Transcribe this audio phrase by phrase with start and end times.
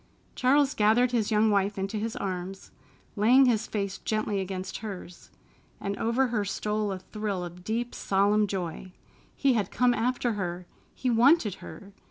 [0.33, 2.71] Charles gathered his young wife into his arms,
[3.15, 5.29] laying his face gently against hers,
[5.79, 8.93] and over her stole a thrill of deep, solemn joy.
[9.35, 10.65] He had come after her!
[10.95, 11.93] He wanted her!